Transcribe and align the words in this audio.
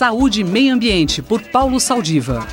Saúde 0.00 0.40
e 0.40 0.44
Meio 0.44 0.72
Ambiente, 0.72 1.20
por 1.20 1.42
Paulo 1.42 1.78
Saldiva. 1.78 2.46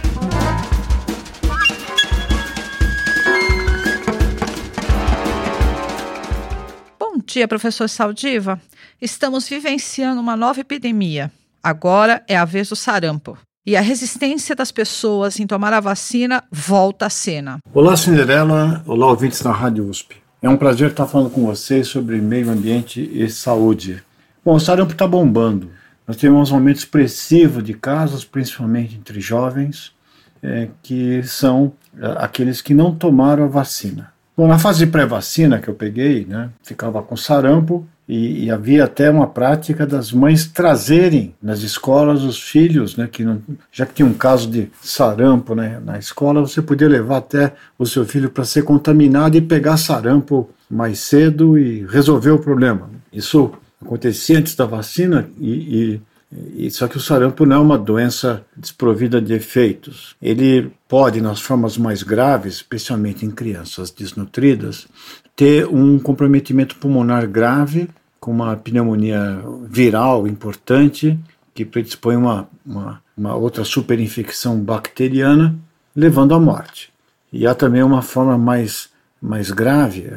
Bom 6.99 7.21
dia, 7.25 7.47
professor 7.47 7.87
Saldiva. 7.87 8.59
Estamos 9.01 9.47
vivenciando 9.47 10.19
uma 10.19 10.35
nova 10.35 10.59
epidemia. 10.59 11.31
Agora 11.63 12.21
é 12.27 12.35
a 12.35 12.43
vez 12.43 12.67
do 12.67 12.75
sarampo. 12.75 13.37
E 13.65 13.77
a 13.77 13.81
resistência 13.81 14.53
das 14.53 14.69
pessoas 14.69 15.39
em 15.39 15.47
tomar 15.47 15.71
a 15.71 15.79
vacina 15.79 16.43
volta 16.51 17.05
à 17.05 17.09
cena. 17.09 17.59
Olá, 17.73 17.95
Cinderela. 17.95 18.83
Olá, 18.85 19.07
ouvintes 19.07 19.41
da 19.41 19.53
Rádio 19.53 19.89
USP. 19.89 20.17
É 20.41 20.49
um 20.49 20.57
prazer 20.57 20.89
estar 20.89 21.07
falando 21.07 21.29
com 21.29 21.45
vocês 21.45 21.87
sobre 21.87 22.19
meio 22.19 22.51
ambiente 22.51 23.09
e 23.13 23.29
saúde. 23.29 24.03
Bom, 24.43 24.55
o 24.55 24.59
sarampo 24.59 24.91
está 24.91 25.07
bombando. 25.07 25.71
Nós 26.07 26.15
tivemos 26.15 26.51
um 26.51 26.55
aumento 26.55 26.77
expressivo 26.77 27.61
de 27.61 27.73
casos, 27.73 28.23
principalmente 28.23 28.95
entre 28.95 29.19
jovens, 29.19 29.91
é, 30.41 30.69
que 30.81 31.21
são 31.23 31.73
é, 31.99 32.05
aqueles 32.17 32.61
que 32.61 32.73
não 32.73 32.95
tomaram 32.95 33.43
a 33.43 33.47
vacina. 33.47 34.13
Bom, 34.37 34.47
na 34.47 34.59
fase 34.59 34.85
pré-vacina 34.85 35.59
que 35.59 35.67
eu 35.67 35.73
peguei, 35.73 36.23
né, 36.23 36.49
ficava 36.61 37.01
com 37.01 37.17
sarampo 37.17 37.85
e, 38.07 38.45
e, 38.45 38.51
havia 38.51 38.85
até 38.85 39.09
uma 39.09 39.27
prática 39.27 39.85
das 39.85 40.13
mães 40.13 40.45
trazerem 40.45 41.35
nas 41.41 41.61
escolas 41.61 42.23
os 42.23 42.39
filhos, 42.39 42.95
né, 42.95 43.09
que 43.11 43.23
não, 43.23 43.41
já 43.71 43.85
que 43.85 43.95
tinha 43.95 44.05
um 44.07 44.13
caso 44.13 44.49
de 44.49 44.69
sarampo 44.79 45.55
né, 45.55 45.81
na 45.83 45.97
escola, 45.97 46.39
você 46.39 46.61
podia 46.61 46.87
levar 46.87 47.17
até 47.17 47.53
o 47.77 47.85
seu 47.85 48.05
filho 48.05 48.29
para 48.29 48.45
ser 48.45 48.61
contaminado 48.61 49.35
e 49.35 49.41
pegar 49.41 49.75
sarampo 49.75 50.49
mais 50.69 50.99
cedo 50.99 51.57
e 51.57 51.85
resolver 51.87 52.31
o 52.31 52.39
problema. 52.39 52.89
Isso 53.11 53.51
acontecia 53.81 54.39
antes 54.39 54.55
da 54.55 54.65
vacina 54.65 55.29
e, 55.39 56.01
e, 56.31 56.65
e, 56.65 56.71
só 56.71 56.87
que 56.87 56.97
o 56.97 57.01
sarampo 57.01 57.45
não 57.45 57.55
é 57.55 57.59
uma 57.59 57.77
doença 57.77 58.45
desprovida 58.55 59.21
de 59.21 59.33
efeitos. 59.33 60.15
Ele 60.21 60.71
pode, 60.87 61.21
nas 61.21 61.39
formas 61.39 61.77
mais 61.77 62.03
graves, 62.03 62.55
especialmente 62.55 63.25
em 63.25 63.31
crianças 63.31 63.91
desnutridas, 63.91 64.87
ter 65.35 65.67
um 65.67 65.99
comprometimento 65.99 66.75
pulmonar 66.77 67.27
grave, 67.27 67.89
com 68.19 68.31
uma 68.31 68.55
pneumonia 68.57 69.41
viral 69.69 70.27
importante, 70.27 71.17
que 71.53 71.63
predispõe 71.63 72.15
uma, 72.15 72.49
uma, 72.65 73.01
uma 73.15 73.35
outra 73.35 73.63
superinfecção 73.63 74.59
bacteriana, 74.59 75.55
levando 75.95 76.33
à 76.33 76.39
morte. 76.39 76.91
E 77.31 77.45
há 77.45 77.53
também 77.53 77.83
uma 77.83 78.01
forma 78.01 78.37
mais, 78.37 78.89
mais 79.21 79.51
grave, 79.51 80.07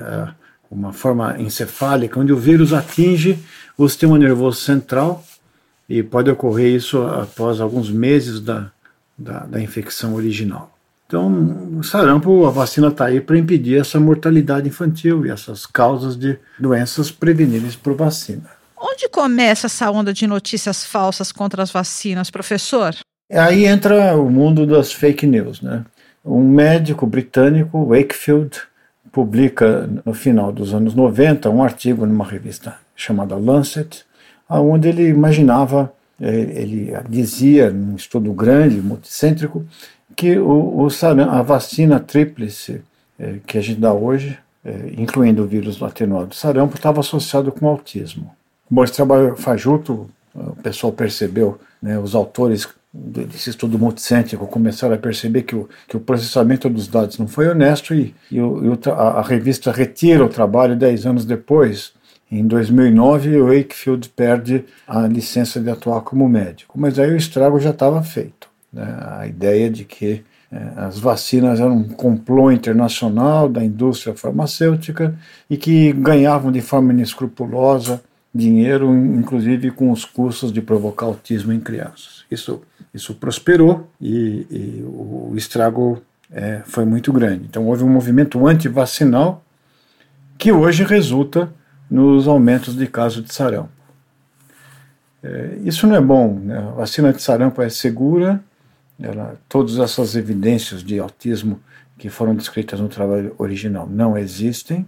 uma 0.70 0.92
forma 0.92 1.36
encefálica, 1.40 2.20
onde 2.20 2.32
o 2.32 2.36
vírus 2.36 2.72
atinge 2.72 3.38
o 3.76 3.88
sistema 3.88 4.18
nervoso 4.18 4.60
central 4.60 5.24
e 5.88 6.02
pode 6.02 6.30
ocorrer 6.30 6.74
isso 6.74 7.02
após 7.02 7.60
alguns 7.60 7.90
meses 7.90 8.40
da, 8.40 8.70
da, 9.18 9.40
da 9.40 9.60
infecção 9.60 10.14
original. 10.14 10.72
Então, 11.06 11.76
o 11.76 11.82
sarampo, 11.82 12.46
a 12.46 12.50
vacina 12.50 12.86
está 12.86 13.06
aí 13.06 13.20
para 13.20 13.36
impedir 13.36 13.80
essa 13.80 13.98
mortalidade 13.98 14.68
infantil 14.68 15.26
e 15.26 15.30
essas 15.30 15.66
causas 15.66 16.16
de 16.16 16.38
doenças 16.56 17.10
preveníveis 17.10 17.74
por 17.74 17.96
vacina. 17.96 18.48
Onde 18.80 19.08
começa 19.08 19.66
essa 19.66 19.90
onda 19.90 20.12
de 20.12 20.24
notícias 20.28 20.84
falsas 20.84 21.32
contra 21.32 21.64
as 21.64 21.72
vacinas, 21.72 22.30
professor? 22.30 22.94
Aí 23.32 23.66
entra 23.66 24.16
o 24.16 24.30
mundo 24.30 24.64
das 24.64 24.92
fake 24.92 25.26
news, 25.26 25.60
né? 25.60 25.84
Um 26.24 26.48
médico 26.48 27.06
britânico, 27.06 27.86
Wakefield, 27.86 28.60
publica 29.12 29.88
no 30.04 30.14
final 30.14 30.52
dos 30.52 30.72
anos 30.72 30.94
90 30.94 31.50
um 31.50 31.62
artigo 31.62 32.06
numa 32.06 32.24
revista 32.24 32.76
chamada 32.94 33.36
Lancet, 33.36 34.04
onde 34.48 34.88
ele 34.88 35.08
imaginava, 35.08 35.92
eh, 36.20 36.52
ele 36.54 36.92
dizia, 37.08 37.70
num 37.70 37.96
estudo 37.96 38.32
grande, 38.32 38.80
multicêntrico, 38.80 39.64
que 40.16 40.38
o, 40.38 40.86
o 40.86 40.88
a 41.30 41.42
vacina 41.42 42.00
tríplice 42.00 42.82
eh, 43.18 43.36
que 43.46 43.58
a 43.58 43.60
gente 43.60 43.80
dá 43.80 43.92
hoje, 43.92 44.38
eh, 44.64 44.92
incluindo 44.98 45.42
o 45.42 45.46
vírus 45.46 45.80
atenuado 45.82 46.34
sarampo, 46.34 46.76
estava 46.76 47.00
associado 47.00 47.52
com 47.52 47.68
autismo. 47.68 48.30
Bom, 48.68 48.84
esse 48.84 48.92
trabalho 48.92 49.36
fajuto, 49.36 50.10
o 50.34 50.56
pessoal 50.56 50.92
percebeu, 50.92 51.58
né, 51.82 51.98
os 51.98 52.14
autores 52.14 52.68
desse 52.92 53.50
estudo 53.50 53.78
multicêntrico 53.78 54.46
começaram 54.48 54.94
a 54.94 54.98
perceber 54.98 55.42
que 55.42 55.54
o, 55.54 55.68
que 55.86 55.96
o 55.96 56.00
processamento 56.00 56.68
dos 56.68 56.88
dados 56.88 57.18
não 57.18 57.28
foi 57.28 57.48
honesto 57.48 57.94
e, 57.94 58.14
e, 58.30 58.40
o, 58.40 58.74
e 58.74 58.90
a, 58.90 58.92
a, 58.92 59.22
revista 59.22 59.70
retira 59.70 60.24
o 60.24 60.28
trabalho 60.28 60.76
dez 60.76 61.06
anos 61.06 61.24
depois. 61.24 61.92
Em 62.30 62.46
2009, 62.46 63.40
o 63.40 63.46
Wakefield 63.46 64.08
perde 64.10 64.64
a 64.86 65.06
licença 65.06 65.60
de 65.60 65.70
atuar 65.70 66.00
como 66.02 66.28
médico, 66.28 66.78
mas 66.78 66.98
aí 66.98 67.10
o 67.10 67.16
estrago 67.16 67.58
já 67.60 67.70
estava 67.70 68.02
feito. 68.02 68.48
Né? 68.72 68.86
A 69.18 69.26
ideia 69.26 69.70
de 69.70 69.84
que 69.84 70.24
é, 70.52 70.72
as 70.76 70.98
vacinas 70.98 71.60
eram 71.60 71.76
um 71.76 71.88
complô 71.88 72.50
internacional 72.50 73.48
da 73.48 73.64
indústria 73.64 74.14
farmacêutica 74.14 75.14
e 75.48 75.56
que 75.56 75.92
ganhavam 75.92 76.50
de 76.50 76.60
forma 76.60 76.92
inescrupulosa 76.92 78.02
dinheiro, 78.34 78.94
inclusive 78.94 79.70
com 79.70 79.90
os 79.90 80.04
custos 80.04 80.52
de 80.52 80.62
provocar 80.62 81.06
autismo 81.06 81.52
em 81.52 81.60
crianças. 81.60 82.24
Isso, 82.30 82.62
isso 82.94 83.14
prosperou 83.14 83.88
e, 84.00 84.46
e 84.50 84.84
o 84.84 85.32
estrago 85.36 86.00
é, 86.30 86.62
foi 86.64 86.84
muito 86.84 87.12
grande. 87.12 87.46
Então 87.48 87.66
houve 87.66 87.82
um 87.82 87.88
movimento 87.88 88.46
anti-vacinal 88.46 89.44
que 90.38 90.52
hoje 90.52 90.84
resulta 90.84 91.52
nos 91.90 92.28
aumentos 92.28 92.76
de 92.76 92.86
casos 92.86 93.24
de 93.24 93.34
sarampo. 93.34 93.70
É, 95.22 95.58
isso 95.64 95.86
não 95.86 95.96
é 95.96 96.00
bom. 96.00 96.38
Né? 96.38 96.56
A 96.56 96.70
vacina 96.72 97.12
de 97.12 97.20
sarampo 97.20 97.60
é 97.60 97.68
segura, 97.68 98.42
ela, 98.98 99.36
todas 99.48 99.78
essas 99.78 100.14
evidências 100.14 100.82
de 100.84 100.98
autismo 100.98 101.60
que 101.98 102.08
foram 102.08 102.34
descritas 102.34 102.80
no 102.80 102.88
trabalho 102.88 103.34
original 103.36 103.86
não 103.90 104.16
existem, 104.16 104.86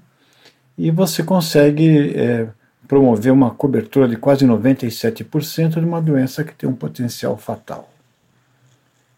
e 0.78 0.90
você 0.90 1.22
consegue 1.22 2.14
é, 2.16 2.48
promover 2.92 3.32
uma 3.32 3.50
cobertura 3.50 4.06
de 4.06 4.16
quase 4.16 4.46
97% 4.46 5.70
de 5.70 5.78
uma 5.78 5.98
doença 5.98 6.44
que 6.44 6.52
tem 6.52 6.68
um 6.68 6.74
potencial 6.74 7.38
fatal. 7.38 7.88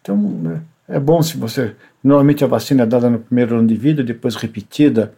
Então, 0.01 0.61
é 0.87 0.97
bom 0.97 1.21
se 1.21 1.35
você. 1.35 1.75
Normalmente 2.01 2.41
a 2.41 2.47
vacina 2.47 2.83
é 2.83 2.85
dada 2.85 3.09
no 3.09 3.19
primeiro 3.19 3.57
ano 3.57 3.67
de 3.67 3.75
vida, 3.75 4.01
depois 4.01 4.35
repetida 4.35 5.11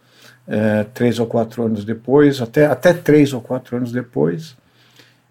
é, 0.47 0.83
três 0.85 1.19
ou 1.19 1.27
quatro 1.27 1.65
anos 1.65 1.85
depois, 1.85 2.41
até, 2.41 2.65
até 2.65 2.93
três 2.93 3.31
ou 3.31 3.41
quatro 3.41 3.77
anos 3.77 3.91
depois. 3.91 4.57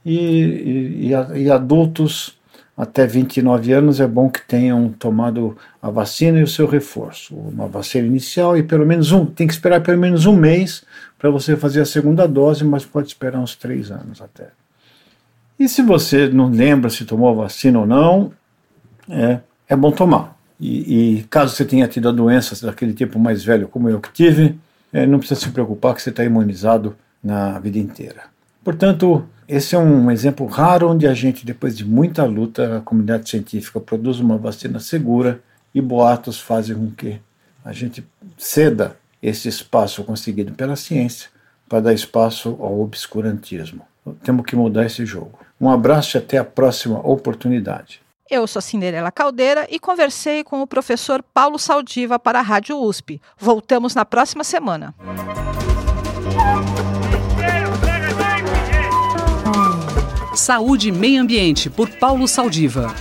E, 0.04 1.10
e, 1.10 1.10
e 1.10 1.50
adultos 1.50 2.38
até 2.76 3.06
29 3.06 3.72
anos 3.72 4.00
é 4.00 4.06
bom 4.06 4.28
que 4.28 4.47
tenham 4.47 4.91
tomado 4.91 5.56
a 5.81 5.88
vacina 5.88 6.38
e 6.38 6.42
o 6.42 6.47
seu 6.47 6.66
reforço, 6.66 7.34
uma 7.34 7.66
vacina 7.66 8.06
inicial 8.06 8.56
e 8.56 8.62
pelo 8.62 8.84
menos 8.84 9.12
um, 9.12 9.25
tem 9.25 9.47
que 9.47 9.54
esperar 9.54 9.81
pelo 9.81 9.98
menos 9.98 10.26
um 10.26 10.37
mês 10.37 10.84
para 11.19 11.31
você 11.31 11.56
fazer 11.56 11.81
a 11.81 11.87
segunda 11.87 12.28
dose, 12.28 12.64
mas 12.64 12.84
pode 12.84 13.09
esperar 13.09 13.38
uns 13.38 13.56
três 13.56 13.91
anos 13.91 14.20
até. 14.20 14.48
E 15.59 15.69
se 15.69 15.81
você 15.81 16.28
não 16.28 16.50
lembra 16.50 16.91
se 16.91 17.06
tomou 17.06 17.31
a 17.31 17.44
vacina 17.44 17.78
ou 17.81 17.87
não, 17.87 18.31
é, 19.08 19.41
é 19.66 19.75
bom 19.75 19.91
tomar. 19.91 20.37
E, 20.60 21.19
e 21.19 21.22
caso 21.25 21.54
você 21.54 21.64
tenha 21.64 21.88
tido 21.88 22.10
a 22.10 22.12
doença 22.12 22.66
daquele 22.66 22.93
tipo 22.93 23.19
mais 23.19 23.43
velho 23.43 23.69
como 23.69 23.88
eu 23.88 24.00
que 24.00 24.12
tive, 24.12 24.58
é, 24.93 25.06
não 25.06 25.19
precisa 25.19 25.41
se 25.41 25.48
preocupar 25.48 25.94
que 25.94 26.03
você 26.03 26.10
está 26.10 26.25
imunizado 26.25 26.94
na 27.25 27.58
vida 27.58 27.78
inteira. 27.78 28.35
Portanto, 28.66 29.25
esse 29.47 29.77
é 29.77 29.78
um 29.78 30.10
exemplo 30.10 30.44
raro 30.44 30.91
onde 30.91 31.06
a 31.06 31.15
gente, 31.15 31.47
depois 31.47 31.78
de 31.78 31.84
muita 31.84 32.25
luta, 32.25 32.78
a 32.78 32.81
comunidade 32.81 33.31
científica 33.31 33.78
produz 33.78 34.19
uma 34.19 34.37
vacina 34.37 34.81
segura 34.81 35.41
e 35.72 35.81
boatos 35.81 36.41
fazem 36.41 36.75
com 36.75 36.91
que 36.91 37.21
a 37.65 37.72
gente 37.72 38.05
ceda 38.37 38.97
esse 39.22 39.47
espaço 39.47 40.03
conseguido 40.03 40.53
pela 40.53 40.75
ciência 40.75 41.31
para 41.69 41.78
dar 41.78 41.94
espaço 41.94 42.56
ao 42.59 42.81
obscurantismo. 42.81 43.82
Temos 44.25 44.44
que 44.44 44.56
mudar 44.56 44.85
esse 44.85 45.06
jogo. 45.06 45.38
Um 45.61 45.70
abraço 45.70 46.17
e 46.17 46.19
até 46.19 46.37
a 46.37 46.44
próxima 46.44 46.99
oportunidade. 47.08 48.00
Eu 48.29 48.49
sou 48.49 48.61
Cinderela 48.61 49.12
Caldeira 49.12 49.69
e 49.70 49.79
conversei 49.79 50.43
com 50.43 50.61
o 50.61 50.67
professor 50.67 51.23
Paulo 51.23 51.56
Saldiva 51.56 52.19
para 52.19 52.40
a 52.40 52.43
Rádio 52.43 52.76
USP. 52.82 53.23
Voltamos 53.38 53.94
na 53.94 54.05
próxima 54.05 54.43
semana. 54.43 54.93
Saúde 60.46 60.90
e 60.90 60.93
Meio 60.93 61.20
Ambiente, 61.20 61.69
por 61.69 61.90
Paulo 61.90 62.28
Saldiva. 62.28 62.94